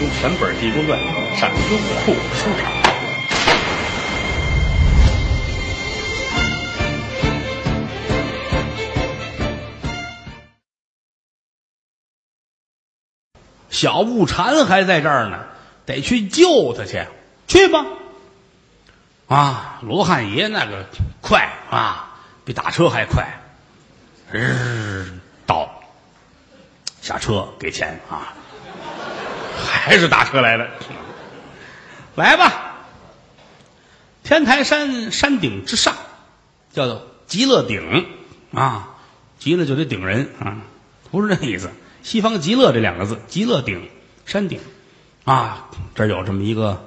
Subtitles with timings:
[0.00, 0.96] 用全本《地宫传》
[1.36, 2.70] 上优酷书场。
[13.70, 15.46] 小悟禅还在这儿呢，
[15.86, 17.06] 得去救他去，
[17.46, 17.84] 去吧。
[19.26, 20.86] 啊，罗汉爷那个
[21.20, 23.40] 快啊，比打车还快，
[24.32, 25.06] 日
[25.46, 25.68] 到，
[27.02, 28.34] 下车给钱啊，
[29.88, 30.68] 还是打车来的，
[32.14, 32.74] 来吧。
[34.22, 35.96] 天台山山顶之上，
[36.74, 38.06] 叫做极乐顶
[38.52, 38.90] 啊，
[39.38, 40.58] 极乐就得顶人啊，
[41.10, 41.70] 不是那意思。
[42.02, 43.88] 西方极乐这两个字，极乐顶
[44.26, 44.60] 山顶
[45.24, 46.86] 啊，这儿有这么一个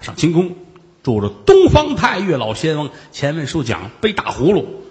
[0.00, 0.56] 上清宫。
[1.04, 4.84] 住着东方太岳老仙翁，前文书讲背大葫芦，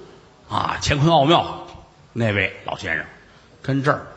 [0.48, 1.68] 啊，乾坤奥妙
[2.14, 3.06] 那位老先生，
[3.62, 4.08] 跟这儿，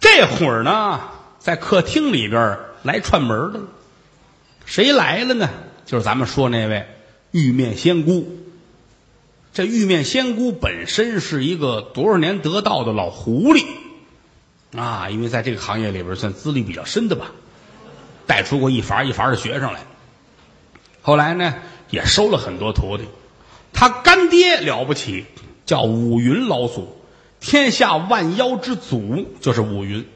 [0.00, 1.00] 这会儿呢，
[1.42, 3.60] 在客厅里边来串门的，
[4.64, 5.50] 谁来了呢？
[5.84, 6.86] 就是咱们说那位
[7.32, 8.38] 玉面仙姑。
[9.52, 13.66] 这玉面仙姑本身是一个多少年得道的老狐狸，
[14.76, 17.32] 啊，因为在这个行业里边算资历比较深的吧，
[18.28, 19.80] 带出过一伐一伐的学生来。
[21.02, 21.56] 后来呢，
[21.90, 23.04] 也收了很多徒弟。
[23.72, 25.26] 他干爹了不起，
[25.66, 26.96] 叫五云老祖，
[27.40, 30.06] 天下万妖之祖就是五云。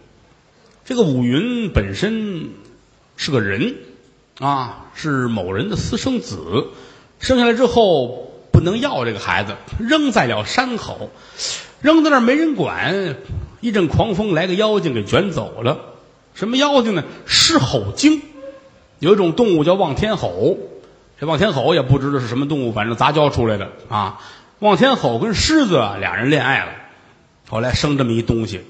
[0.89, 2.51] 这个五云本身
[3.17, 3.75] 是个人
[4.39, 6.69] 啊，是某人的私生子，
[7.19, 11.11] 生下来之后不能要这个孩子，扔在了山口，
[11.83, 13.17] 扔在那儿没人管。
[13.61, 15.79] 一阵狂风，来个妖精给卷走了。
[16.35, 17.03] 什么妖精呢？
[17.27, 18.23] 狮吼精，
[19.01, 20.57] 有一种动物叫望天吼。
[21.19, 24.21] 这望天吼也不知道是什么动物，反正杂交出来的啊。
[24.61, 26.71] 望天吼跟狮子俩人恋爱了，
[27.49, 28.61] 后来生这么一东西，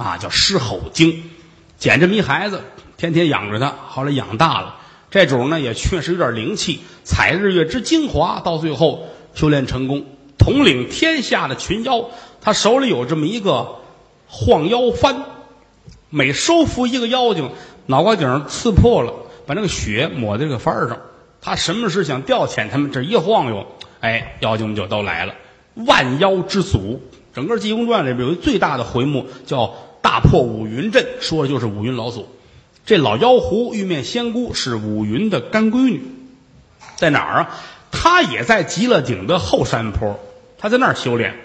[0.00, 1.24] 啊，叫狮吼精，
[1.76, 2.62] 捡这么一孩子，
[2.96, 3.74] 天天养着他。
[3.86, 4.76] 后来养大了，
[5.10, 10.06] 这种呢也确实有点灵气，采日月之精华，到最后修炼成功，
[10.38, 12.06] 统领天下的群妖。
[12.40, 13.76] 他手里有这么一个
[14.26, 15.16] 晃妖幡，
[16.08, 17.50] 每收服一个妖精，
[17.84, 19.12] 脑瓜顶刺破了，
[19.46, 20.96] 把那个血抹在这个幡上。
[21.42, 22.90] 他什么时想调遣他们？
[22.90, 23.66] 这一晃悠，
[24.00, 25.34] 哎，妖精们就都来了。
[25.74, 27.02] 万妖之祖，
[27.34, 32.28] 整个《济公传》里边有一最大的回目叫“大破五云阵”，说的就是五云老祖。
[32.84, 36.02] 这老妖狐玉面仙姑是五云的干闺女，
[36.96, 37.60] 在哪儿啊？
[37.92, 40.18] 她也在极乐顶的后山坡，
[40.58, 41.36] 她在那儿修炼，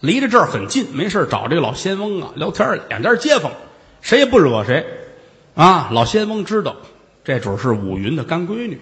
[0.00, 0.88] 离着这儿很近。
[0.92, 3.52] 没事找这个老仙翁啊聊天两家街坊，
[4.02, 4.84] 谁也不惹谁
[5.54, 5.88] 啊。
[5.92, 6.76] 老仙翁知道
[7.22, 8.80] 这主是五云的干闺女。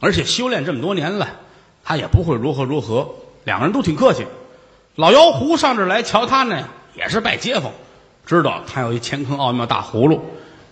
[0.00, 1.28] 而且修炼这么多年了，
[1.84, 3.14] 他也不会如何如何。
[3.44, 4.26] 两个人都挺客气。
[4.96, 7.72] 老妖狐上这来瞧他呢，也是拜街坊，
[8.26, 10.22] 知道他有一乾坤奥妙大葫芦，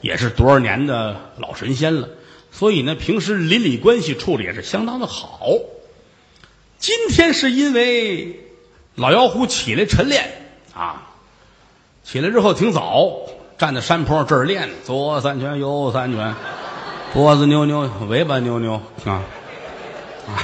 [0.00, 2.08] 也是多少年的老神仙了。
[2.52, 5.40] 所以呢，平时邻里关系处的也是相当的好。
[6.78, 8.40] 今天是因为
[8.94, 10.30] 老妖狐起来晨练
[10.74, 11.10] 啊，
[12.02, 13.12] 起来之后挺早，
[13.58, 16.34] 站在山坡这儿练，左三拳，右三拳。
[17.12, 19.22] 脖子扭扭，尾巴扭扭啊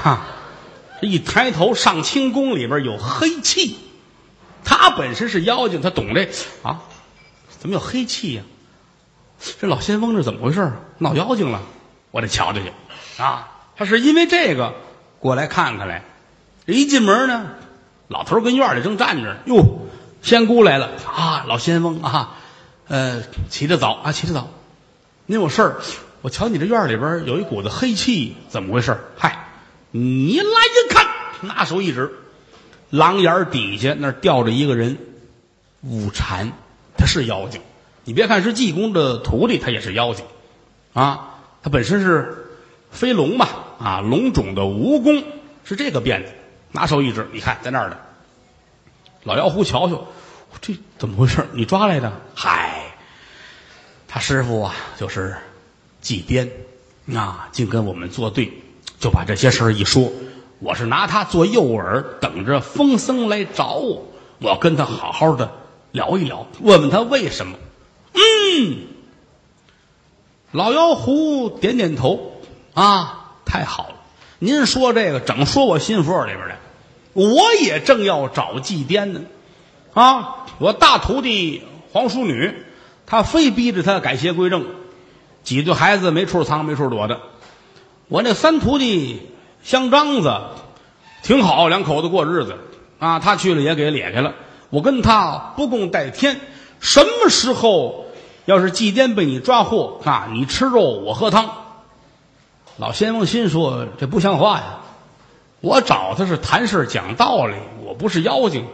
[0.02, 0.26] 啊！
[1.00, 3.76] 这一抬头，上清宫里边有黑气。
[4.64, 6.28] 他本身是妖精，他懂这
[6.62, 6.82] 啊？
[7.58, 8.42] 怎么有黑气呀？
[9.60, 10.72] 这老仙翁这怎么回事？
[10.98, 11.62] 闹妖精了？
[12.10, 12.72] 我得瞧瞧去
[13.22, 13.48] 啊！
[13.76, 14.74] 他是因为这个
[15.20, 16.02] 过来看看来。
[16.66, 17.46] 这一进门呢，
[18.08, 19.36] 老头跟院里正站着。
[19.44, 19.86] 哟，
[20.22, 21.44] 仙姑来了啊！
[21.46, 22.38] 老仙翁啊，
[22.88, 24.48] 呃，起得早啊，起得早。
[25.26, 25.76] 您有事儿？
[26.22, 28.98] 我瞧你这院里边有一股子黑气，怎么回事？
[29.16, 29.48] 嗨，
[29.90, 31.06] 你来一看，
[31.42, 32.10] 拿手一指，
[32.90, 34.98] 廊檐底下那吊着一个人，
[35.82, 36.52] 五禅，
[37.06, 37.60] 是妖精。
[38.04, 40.24] 你别看是济公的徒弟，他也是妖精
[40.92, 41.36] 啊。
[41.62, 42.48] 他本身是
[42.90, 45.24] 飞龙嘛，啊，龙种的蜈蚣
[45.64, 46.32] 是这个辫子。
[46.72, 47.98] 拿手一指，你看在那儿的
[49.22, 50.06] 老妖狐，瞧瞧，
[50.60, 51.46] 这怎么回事？
[51.52, 52.12] 你抓来的？
[52.34, 52.82] 嗨，
[54.06, 55.36] 他师傅啊，就是。
[56.02, 56.50] 祭奠，
[57.18, 58.52] 啊，竟跟我们作对，
[59.00, 60.12] 就把这些事儿一说。
[60.60, 64.06] 我是拿他做诱饵，等着风僧来找我。
[64.38, 65.50] 我要跟他好好的
[65.96, 67.56] 聊一聊，问问他为什么。
[68.12, 68.76] 嗯，
[70.52, 72.32] 老妖狐点点头，
[72.74, 73.94] 啊，太好了，
[74.38, 76.58] 您说这个整说我心腹里边来。
[77.14, 79.22] 我也正要找祭奠呢，
[79.94, 82.52] 啊，我大徒弟黄淑女，
[83.06, 84.66] 她非逼着他改邪归正。
[85.42, 87.20] 几对孩子没处藏没处躲的，
[88.08, 89.22] 我那三徒弟
[89.62, 90.40] 香张子
[91.22, 92.58] 挺好，两口子过日子
[92.98, 93.18] 啊。
[93.18, 94.34] 他去了也给咧开了。
[94.70, 96.40] 我跟他不共戴天，
[96.80, 98.06] 什么时候
[98.44, 101.50] 要是祭奠被你抓获啊，你吃肉，我喝汤。
[102.76, 104.80] 老仙翁心说：“这不像话呀！
[105.60, 107.54] 我找他是谈事讲道理，
[107.84, 108.66] 我不是妖精。”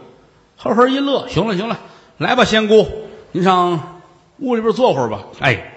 [0.57, 1.79] 呵呵一乐，行了行了，
[2.17, 2.87] 来吧，仙姑，
[3.31, 4.01] 您上
[4.39, 5.21] 屋里边坐会儿吧。
[5.39, 5.73] 哎，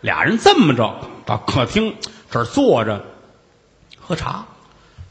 [0.00, 0.94] 俩人这么着
[1.26, 1.96] 到客厅
[2.30, 3.04] 这儿坐着
[3.98, 4.46] 喝茶，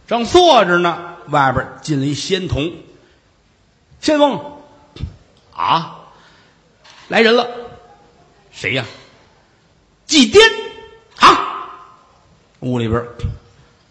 [0.07, 2.71] 正坐着呢，外边进了一仙童。
[4.01, 4.61] 仙翁
[5.53, 6.09] 啊，
[7.07, 7.47] 来人了，
[8.51, 8.85] 谁呀？
[10.05, 10.39] 祭奠
[11.17, 11.69] 啊！
[12.59, 13.03] 屋里边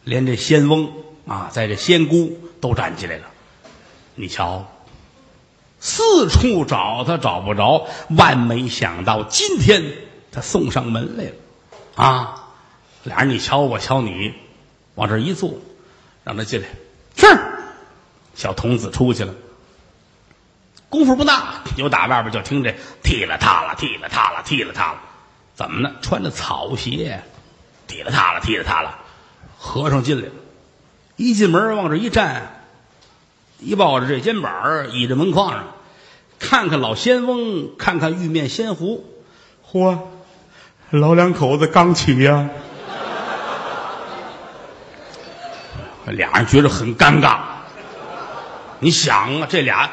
[0.04, 0.92] 连这仙翁
[1.26, 3.24] 啊，在这仙姑都站起来了。
[4.14, 4.70] 你瞧，
[5.80, 9.82] 四处找他找不着，万没想到今天
[10.30, 11.32] 他送上门来了
[11.96, 12.40] 啊！
[13.02, 14.32] 俩人你瞧我瞧你，
[14.94, 15.54] 往这一坐，
[16.22, 16.68] 让他进来。
[17.16, 17.26] 是，
[18.34, 19.34] 小童子出去了。
[20.94, 24.98] 功夫不大，就打外边就听这踢了踏了，踢了踏了，踢了踏了，
[25.52, 25.90] 怎么呢？
[26.00, 27.20] 穿着草鞋。
[27.88, 28.96] 踢了踏了，踢了踏了，
[29.58, 30.32] 和尚进来了，
[31.16, 32.62] 一进门往这一站，
[33.58, 35.64] 一抱着这肩膀倚着门框上，
[36.38, 39.04] 看看老仙翁，看看玉面仙狐，
[39.68, 39.98] 嚯，
[40.90, 42.48] 老两口子刚起呀，
[46.06, 47.38] 俩人觉得很尴尬。
[48.78, 49.90] 你想啊，这俩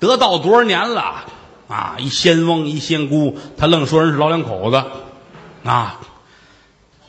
[0.00, 1.26] 得道多少年了
[1.68, 1.96] 啊？
[1.98, 4.82] 一仙翁一仙姑，他愣说人是老两口子
[5.62, 6.00] 啊。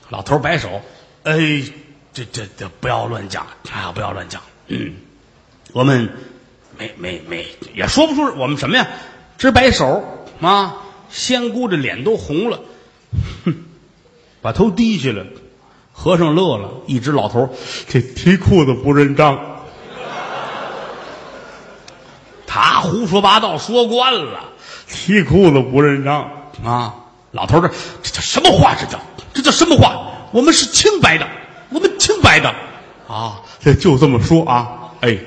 [0.10, 0.82] 老头摆手，
[1.24, 1.64] 哎，
[2.14, 3.92] 这这这不要乱讲啊！
[3.96, 4.42] 不要乱讲。
[4.68, 4.94] 嗯，
[5.72, 6.10] 我们
[6.78, 8.88] 没没没也说不出我们什么呀，
[9.38, 10.04] 只摆手
[10.42, 10.76] 啊。
[11.10, 12.60] 仙姑这脸都红了，
[13.46, 13.56] 哼，
[14.42, 15.26] 把头低下来。
[15.94, 17.54] 和尚乐了，一只老头，
[17.88, 19.40] 这提裤子不认账。
[22.48, 24.42] 他胡说八道说惯了，
[24.88, 26.30] 提裤子不认账
[26.66, 26.96] 啊！
[27.32, 27.70] 老头这
[28.04, 28.76] 这叫什么话？
[28.76, 29.00] 这叫。
[29.34, 30.08] 这叫什么话？
[30.34, 31.26] 我们是清白的，
[31.70, 32.54] 我们清白的，
[33.08, 35.18] 啊，这就这么说啊，哎，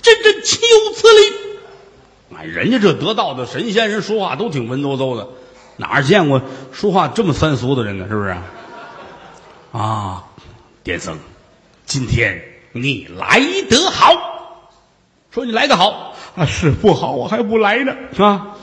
[0.00, 2.36] 真真岂有此理！
[2.38, 5.28] 哎，人家这得道的神仙人说话都挺文绉绉的，
[5.76, 6.40] 哪儿见过
[6.72, 8.06] 说话这么三俗的人呢？
[8.08, 8.34] 是不是？
[9.72, 10.24] 啊，
[10.82, 11.18] 癫僧，
[11.84, 14.12] 今天你来得好，
[15.30, 18.56] 说你来得好啊，是不好，我还不来呢，啊。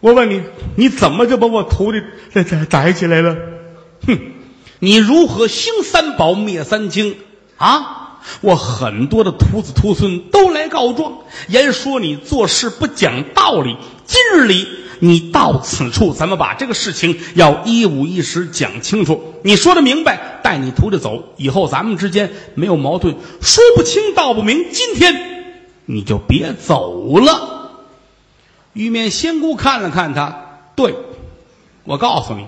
[0.00, 0.42] 我问你，
[0.76, 2.02] 你怎么就把我徒弟
[2.32, 3.36] 这这逮起来了？
[4.06, 4.18] 哼！
[4.80, 7.16] 你如何兴三宝灭三清
[7.56, 8.20] 啊？
[8.40, 11.18] 我很多的徒子徒孙都来告状，
[11.48, 13.76] 言说你做事不讲道理。
[14.06, 14.68] 今日里
[15.00, 19.34] 你到此处，咱们把这个事情要一五一十讲清楚。
[19.42, 23.16] 你说的明白，带你徒弟走，以后咱们之间没有矛盾。
[23.40, 25.54] 说不清道不明，今天
[25.84, 27.70] 你就别走了。
[28.72, 30.94] 玉面仙姑看了看他，对，
[31.84, 32.46] 我告诉你，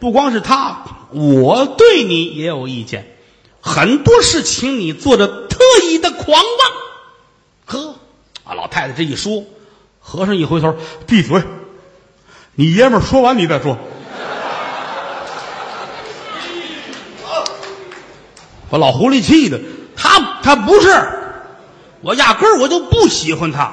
[0.00, 3.16] 不光是他，我对你也有意见，
[3.60, 6.42] 很多事情你做的特意的狂妄。
[7.66, 7.94] 呵，
[8.44, 9.44] 啊，老太太这一说，
[10.10, 10.74] 和尚一回头，
[11.06, 11.42] 闭嘴，
[12.54, 13.76] 你爷们儿说完你再说。
[18.70, 19.60] 把老狐狸气的，
[19.94, 21.08] 他他不是，
[22.00, 23.70] 我压根儿我就不喜欢他，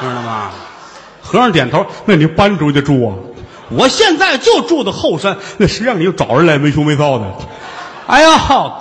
[0.00, 0.50] 知道吗？
[1.22, 3.14] 和尚点头，那你搬出去住啊？
[3.68, 7.32] 我现在就住的后山，那谁让你又找人来没羞没臊的？
[8.08, 8.74] 哎呀，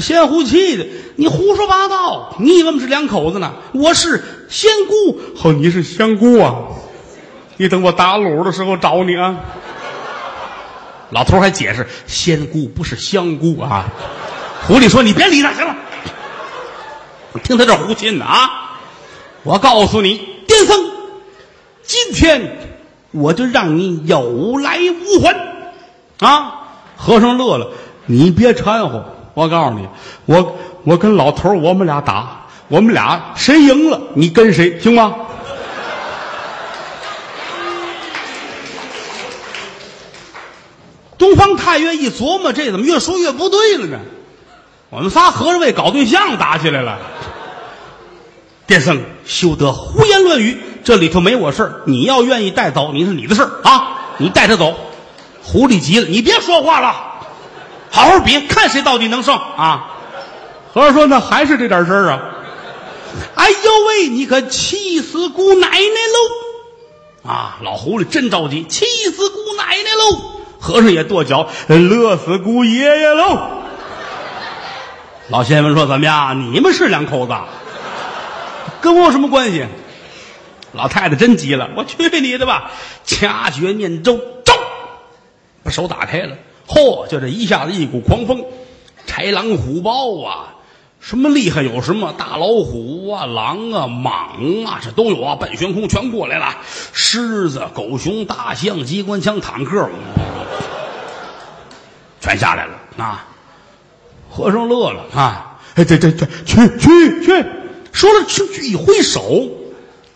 [0.00, 2.36] 仙狐气的，你胡说八道！
[2.38, 3.54] 你以为我们是两口子呢？
[3.72, 6.56] 我是仙姑，哦，你是仙姑啊？
[7.56, 9.36] 你等我打卤的时候找你啊！
[11.10, 13.86] 老头还解释，仙姑不是香菇啊。
[14.66, 15.76] 狐狸说：“你别理他，行了，
[17.42, 18.78] 听他这胡沁的啊！
[19.42, 20.90] 我告诉你，癫僧。”
[21.82, 22.58] 今天
[23.10, 25.34] 我就让你有来无还，
[26.20, 26.60] 啊！
[26.96, 27.72] 和尚乐了，
[28.06, 29.04] 你别掺和。
[29.34, 29.88] 我告诉你，
[30.26, 35.12] 我我跟老头我们俩打，我们俩谁赢了，你跟谁，行吗？
[41.18, 43.98] 东方太岳一琢磨，这怎么越说越不对了呢？
[44.88, 46.96] 我们仨合着为搞对象打起来了。
[48.68, 50.56] 癫僧休得胡言乱语。
[50.84, 53.98] 这里头没我事儿，你要愿意带走，你是你的事儿啊！
[54.18, 54.76] 你带他走。
[55.42, 56.94] 狐狸急了，你别说话了，
[57.90, 59.96] 好好比，看谁到底能胜啊！
[60.72, 62.20] 和尚说：“那还是这点事儿啊！”
[63.34, 67.28] 哎呦喂，你可气死姑奶奶喽！
[67.30, 70.20] 啊，老狐狸真着急，气死姑奶奶喽！
[70.58, 73.38] 和尚也跺脚，乐死姑爷爷喽！
[75.28, 76.52] 老仙翁说：“怎么样？
[76.52, 77.34] 你们是两口子，
[78.80, 79.64] 跟我有什么关系？”
[80.72, 82.70] 老太太真急了，我去你的吧！
[83.04, 84.52] 掐诀念咒，咒，
[85.64, 86.36] 把手打开了。
[86.68, 88.44] 嚯，就这一下子一股狂风，
[89.06, 90.54] 豺狼虎豹啊，
[91.00, 96.58] 什么厉害有什么，大老虎啊、狼啊、蟒啊，这都有啊，半悬空全过来了。
[96.92, 99.88] 狮子、狗熊、大象、机关枪、坦克，
[102.20, 103.26] 全下来了啊！
[104.28, 105.58] 和尚乐了啊！
[105.74, 107.46] 哎，这这这，去去去！
[107.92, 109.48] 说了去去，一挥手，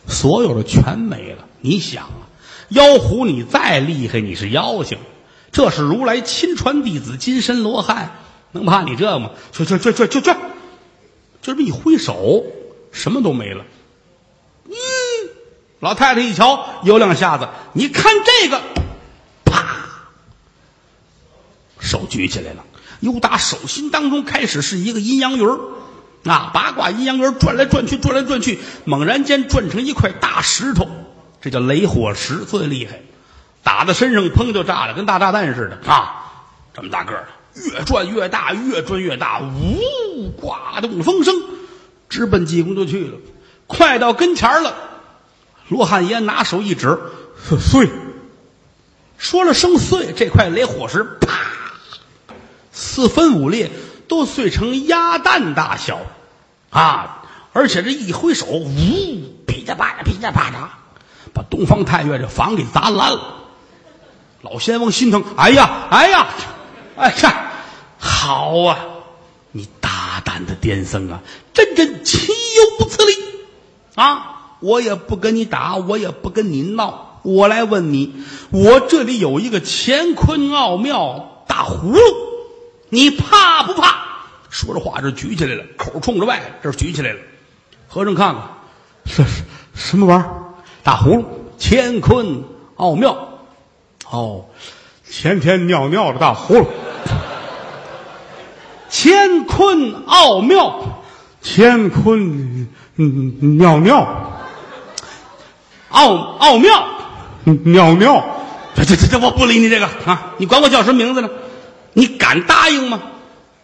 [0.07, 1.47] 所有的全没了。
[1.61, 2.29] 你想啊，
[2.69, 4.99] 妖狐你再厉害，你是妖精，
[5.51, 8.19] 这是如来亲传弟子金身罗汉，
[8.53, 9.31] 能怕你这吗？
[9.51, 10.31] 去去去去去去！
[11.45, 12.47] 就这么一挥手，
[12.91, 13.67] 什么都没了。
[14.65, 14.73] 嗯，
[15.79, 18.63] 老太太一瞧，有两下子，你看这个，
[19.45, 19.85] 啪，
[21.79, 22.65] 手举起来了。
[23.01, 25.61] 由打手心当中开始是一个阴阳鱼儿，
[26.25, 30.89] 啊，八卦阴阳鱼儿转来转去，转来转去，猛然间转成一块大石头，
[31.43, 33.03] 这叫雷火石，最厉害，
[33.63, 36.33] 打在身上砰就炸了，跟大炸弹似的啊，
[36.73, 39.79] 这么大个儿，越转越大，越转越大，呜，
[40.41, 41.35] 刮动风声，
[42.09, 43.19] 直奔济公就去了，
[43.67, 44.75] 快到跟前了，
[45.69, 46.99] 罗汉爷拿手一指，
[47.61, 47.89] 碎，
[49.19, 51.29] 说了声碎，这块雷火石啪。
[52.73, 53.71] 四分五裂，
[54.09, 56.01] 都碎成鸭蛋大小，
[56.71, 57.23] 啊！
[57.53, 58.67] 而且这一挥手，呜，
[59.47, 60.79] 噼里啪啦，噼里啪啦，
[61.33, 63.37] 把东方太岳这房给砸烂了。
[64.43, 66.27] 老仙翁心疼，哎呀，哎呀，
[66.97, 67.51] 哎呀，
[67.97, 68.79] 好啊！
[70.25, 72.33] 胆的癫僧啊，真真岂
[72.81, 73.13] 有此理
[73.95, 74.31] 啊！
[74.61, 78.15] 我也不跟你打，我也不跟你闹，我来问你，
[78.51, 82.01] 我这里有一个乾坤奥妙大葫芦。
[82.89, 83.99] 你怕不怕？
[84.49, 87.19] 说着话，这举起来了，口冲着外，这举起来了。
[87.89, 88.43] 和尚看看，
[89.05, 89.43] 这是
[89.75, 90.31] 什么玩意儿？
[90.83, 91.25] 大葫芦，
[91.59, 92.45] 乾坤
[92.77, 93.41] 奥妙。
[94.11, 94.47] 哦，
[95.11, 96.67] 前天尿尿的大葫芦，
[98.97, 101.03] 乾坤奥妙，
[101.43, 104.07] 乾坤尿尿，
[105.89, 106.87] 奥奥妙
[107.45, 108.25] 尿尿。
[108.77, 110.35] 这这这这，我不理你这个啊！
[110.39, 111.29] 你管我叫什么名字呢？
[111.93, 113.01] 你敢答应吗？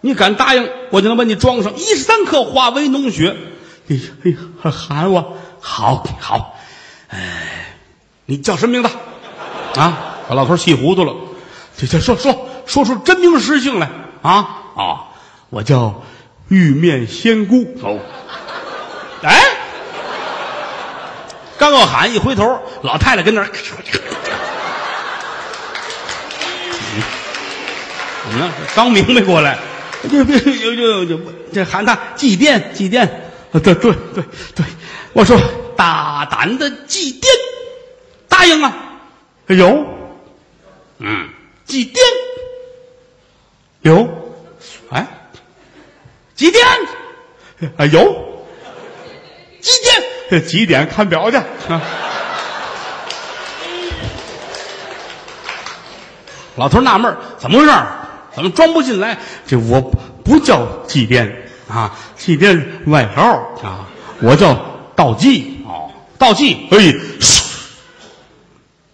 [0.00, 3.36] 你敢答应，我就能把你装上一时三刻化为脓血。
[3.88, 4.36] 哎呀哎呀，
[4.72, 6.56] 喊我好好，
[7.08, 7.76] 哎，
[8.26, 8.90] 你叫什么名字？
[9.80, 11.14] 啊，把老头气糊涂了。
[11.76, 13.88] 这这说说说出真名实姓来
[14.22, 14.32] 啊
[14.76, 15.09] 啊！
[15.50, 16.02] 我叫
[16.48, 17.66] 玉面仙姑。
[17.82, 17.98] 哦，
[19.22, 19.42] 哎，
[21.58, 23.48] 刚要喊，一回头，老太太跟那儿。
[28.32, 29.58] 嗯，刚明白过来，
[30.08, 31.20] 就就就就
[31.52, 33.08] 这喊他祭奠祭奠，
[33.52, 33.92] 对对对
[34.54, 34.64] 对，
[35.12, 35.36] 我说
[35.76, 37.26] 大胆的祭奠，
[38.28, 38.72] 答应啊，
[39.48, 39.84] 有，
[40.98, 41.28] 嗯，
[41.66, 41.98] 祭奠。
[43.82, 44.06] 有，
[44.90, 45.06] 哎，
[46.40, 46.66] 几点？
[47.76, 48.00] 啊有，
[49.60, 49.70] 几
[50.30, 50.40] 点？
[50.48, 51.36] 几点看表去？
[51.36, 51.82] 啊。
[56.56, 57.72] 老头纳闷怎么回事？
[58.34, 59.18] 怎么装不进来？
[59.46, 59.82] 这我
[60.24, 61.30] 不叫祭奠
[61.68, 63.22] 啊，祭奠外号
[63.62, 63.84] 啊，
[64.22, 64.56] 我叫
[64.96, 66.66] 道济哦，道济。
[66.70, 66.94] 哎，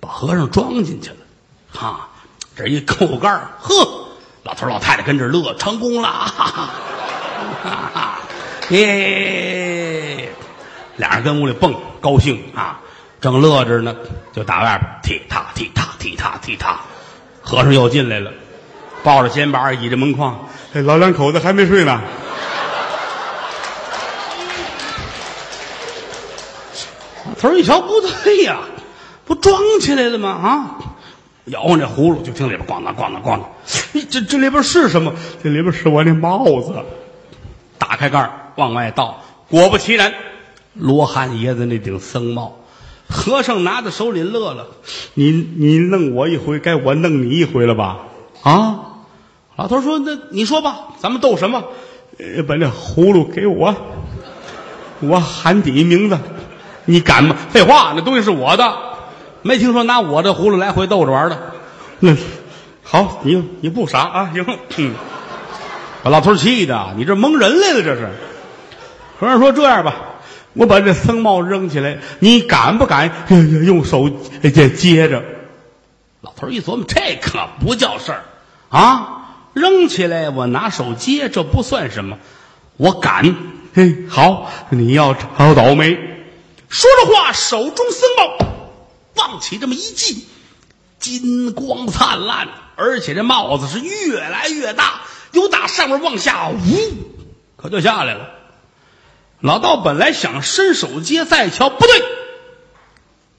[0.00, 1.17] 把和尚装进去了，
[1.71, 2.09] 哈，
[2.57, 4.09] 这一扣杆呵，
[4.43, 6.71] 老头老太太跟这乐，成功了，哈哈，
[8.70, 10.28] 耶，
[10.96, 12.80] 俩人跟屋里蹦，高兴啊，
[13.20, 13.94] 正乐着呢，
[14.32, 16.80] 就打外边踢踏踢踏踢踏踢踏，
[17.42, 18.32] 和尚又进来了。
[19.04, 22.00] 抱着肩膀倚着门框，哎，老两口子还没睡呢。
[27.38, 28.58] 头一瞧不对呀，
[29.26, 30.30] 不装起来了吗？
[30.30, 30.75] 啊，
[31.44, 33.49] 摇晃这葫芦，就听里边咣当咣当咣当。
[34.11, 35.12] 这这里边是什么？
[35.44, 36.75] 这里边是我那帽子。
[37.78, 40.12] 打开盖往外倒，果不其然，
[40.75, 42.59] 罗汉爷子那顶僧帽。
[43.09, 44.66] 和尚拿在手里乐了
[45.14, 47.99] ：“你你弄我一回，该我弄你一回了吧？
[48.42, 48.80] 啊？”
[49.54, 51.62] 老头说：“那你说吧，咱们斗什么？
[52.18, 53.75] 呃把那葫芦给我，
[55.00, 56.18] 我喊第一名字，
[56.87, 57.37] 你敢吗？
[57.50, 58.75] 废话，那东西是我的，
[59.42, 61.52] 没听说拿我的葫芦来回斗着玩的。
[62.00, 62.16] 那
[62.83, 64.30] 好，你你不傻啊？
[64.33, 64.45] 行，
[64.78, 64.95] 嗯，
[66.06, 68.08] 把老头气的，你这蒙人来了，这是。
[69.18, 69.96] 和尚说：这样吧，
[70.52, 73.10] 我把这僧帽扔起来，你敢不敢
[73.64, 74.08] 用手
[74.40, 75.25] 接接着？
[76.20, 78.22] 老头一琢磨，这可不叫事儿
[78.68, 82.18] 啊。”扔起来，我拿手接，这不算什么。
[82.76, 83.34] 我敢，
[83.75, 85.98] 嘿，好，你要找倒霉。
[86.68, 88.46] 说着话，手中僧帽
[89.16, 90.28] 往起这么一系，
[91.00, 92.46] 金光灿烂，
[92.76, 95.00] 而且这帽子是越来越大，
[95.37, 96.57] 由打上面往下，呜，
[97.57, 98.31] 可就下来了。
[99.40, 102.02] 老道本来想伸手接，再瞧不对，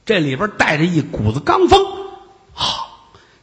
[0.05, 1.83] 这里边带着一股子罡风，
[2.53, 2.63] 啊，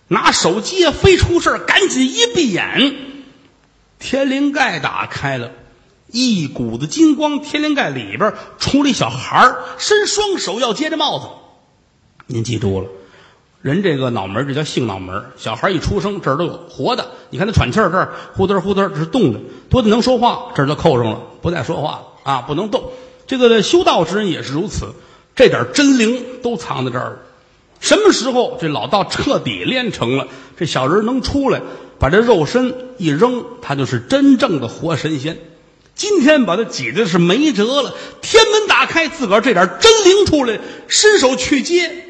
[0.09, 2.95] 拿手接非出事赶紧一闭眼，
[3.99, 5.51] 天灵盖打开了。
[6.07, 11.27] 一股子金光，天灵盖里边出来一小孩，伸双手要接这帽子。
[12.27, 12.89] 您记住了，
[13.65, 19.41] 人这个脑门这叫性脑门小孩一出生这儿都有活的，你看他喘气儿这儿呼嘚呼嘚，这是动的，
[19.71, 22.93] 多的能说话，这儿就扣上了，不再说话了啊，不能动。
[23.27, 24.89] 这个修道之人也是如此，
[25.35, 27.17] 这点真灵都藏在这儿了。
[27.81, 30.29] 什么时候这老道彻底练成了，
[30.59, 31.63] 这小人能出来，
[31.99, 35.39] 把这肉身一扔，他就是真正的活神仙。
[35.95, 42.04] 今天把他挤的是没辙了，天门打开，自个儿这点真灵出来，伸手去接，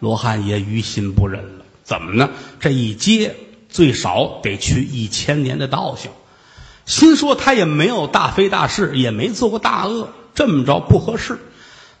[0.00, 1.64] 罗汉爷于心不忍了。
[1.84, 2.30] 怎么呢？
[2.58, 3.36] 这一接
[3.68, 6.10] 最少得去一千年的道行，
[6.86, 11.38] 心说他也没有大非大事，也没做过大恶，这么着不合适。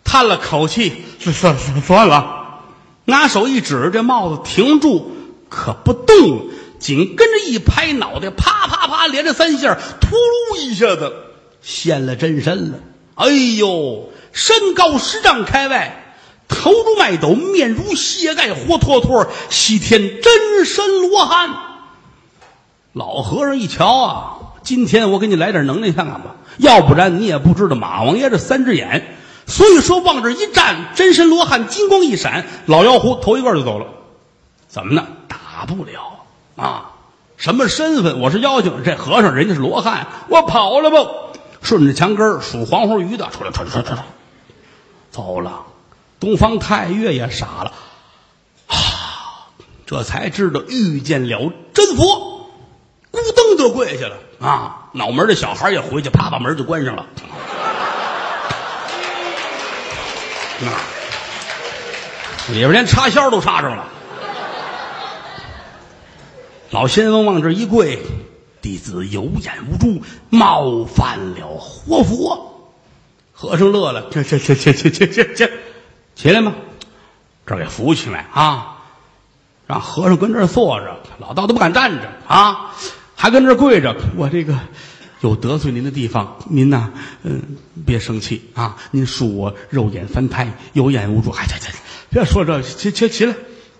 [0.02, 2.62] 叹了口气，算算算了，
[3.04, 5.14] 拿手一指，这帽子停住，
[5.48, 6.48] 可不动。
[6.78, 11.12] 紧跟着一拍脑袋，啪啪啪连着三下，突噜一下子
[11.60, 12.78] 现了真身了。
[13.16, 16.09] 哎呦，身高十丈开外，
[16.50, 21.50] 头如麦斗，面如蟹盖，活脱脱西天真身罗汉。
[22.92, 29.16] 老和尚一瞧啊，今天我给你来点能耐看看吧，要不然你也不知道马王爷这三只眼。
[29.46, 33.86] 所以说往这一站，真身罗汉金光一闪，老妖狐头一个就走了。
[34.68, 35.06] 怎么呢？
[35.28, 36.24] 打不了。
[36.56, 36.90] 啊，
[37.36, 38.20] 什么身份？
[38.20, 41.10] 我是妖精，这和尚人家是罗汉，我跑了吧，
[41.62, 44.04] 顺着墙根数黄花鱼的，出来，出来，出来，出来，
[45.10, 45.62] 走了。
[46.20, 47.72] 东方太岳也傻了，
[48.66, 49.48] 啊，
[49.86, 52.50] 这才知道遇见了真佛，
[53.10, 54.90] 咕噔就跪下了啊！
[54.92, 57.06] 脑门的小孩也回去，啪把门就关上了。
[60.62, 60.68] 啊，
[62.48, 63.86] 里边连插销都插上了。
[66.70, 68.02] 老仙翁往这一跪，
[68.60, 72.68] 弟子有眼无珠，冒犯了活佛。
[73.32, 75.50] 和尚乐了，这这这这这这这这，
[76.20, 76.52] 起来吧？
[77.46, 78.76] 这给扶起来啊！
[79.66, 82.72] 让和尚跟这儿坐着，老道都不敢站着啊，
[83.16, 83.96] 还跟这儿跪着。
[84.18, 84.54] 我这个
[85.22, 86.90] 有得罪您的地方，您呐，
[87.22, 87.56] 嗯，
[87.86, 88.76] 别生气啊。
[88.90, 91.30] 您恕我肉眼凡胎，有眼无珠。
[91.30, 91.72] 哎，这这，
[92.10, 93.34] 别说这，起起起来，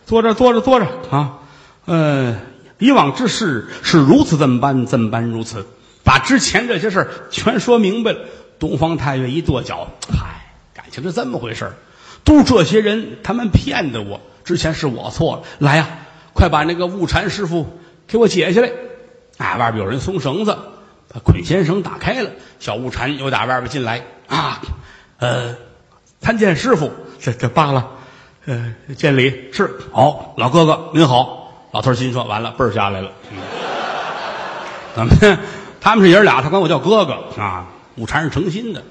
[0.07, 1.41] 坐着坐着坐着啊，
[1.85, 2.39] 嗯。
[2.79, 5.67] 以往之事是如此，怎般怎般如此，
[6.03, 8.21] 把之前这些事全说明白了。
[8.59, 11.71] 东方太岳一跺脚，嗨，感情是这么回事
[12.25, 14.21] 都是这些人，他们骗的我。
[14.45, 15.89] 之前是我错了，来呀，
[16.33, 18.71] 快把那个悟禅师傅给我解下来。
[19.39, 20.57] 哎，外边有人松绳子，
[21.13, 22.31] 把捆仙绳打开了。
[22.59, 24.61] 小悟禅又打外边进来啊，
[25.19, 25.57] 呃，
[26.21, 27.91] 参见师傅，这这罢了，
[28.47, 31.39] 呃，见礼是好，老哥哥您好。
[31.73, 33.13] 老头心说：“完了，辈儿下来了。
[34.97, 35.39] 怎么？
[35.81, 37.69] 他们是爷俩，他管我叫哥哥啊。
[37.97, 38.83] 悟禅是诚心的。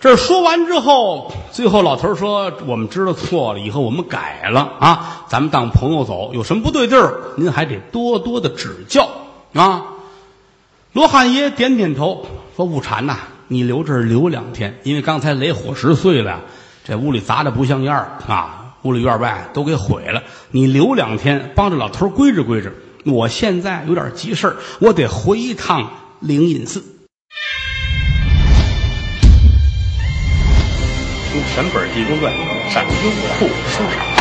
[0.00, 5.26] 这说完之后，最后老头说：‘我们知道错了，以后我们改了啊。
[5.28, 9.08] 咱们当朋友走，有什么不对地儿，您还得多多的指教
[9.54, 9.86] 啊。’
[10.94, 12.24] 罗汉爷点点头，
[12.56, 13.16] 说：‘悟禅呐，
[13.48, 16.42] 你留这儿留两天，因为刚才雷火石碎了，
[16.84, 17.96] 这屋里砸的不像样
[18.28, 22.72] 啊。’屋里院外都给毁了，你留两天帮着老头归置归置。
[23.04, 26.84] 我现在有点急事我得回一趟灵隐寺。
[31.28, 32.32] 书全本《地宫传》
[32.72, 34.17] 上优酷书上。